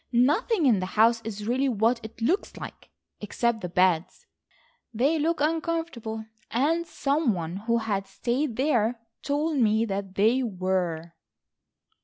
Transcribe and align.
Nothing 0.11 0.65
in 0.65 0.79
the 0.79 0.87
house 0.97 1.21
is 1.23 1.45
really 1.47 1.69
what 1.69 1.99
it 2.01 2.23
looks 2.23 2.57
like, 2.57 2.89
except 3.19 3.61
the 3.61 3.69
beds; 3.69 4.25
they 4.91 5.19
look 5.19 5.39
uncomfortable, 5.39 6.25
and 6.49 6.87
some 6.87 7.35
one 7.35 7.57
who 7.67 7.77
had 7.77 8.07
stayed 8.07 8.55
there 8.55 8.99
told 9.21 9.57
me 9.57 9.85
that 9.85 10.15
they 10.15 10.41
were." 10.41 11.13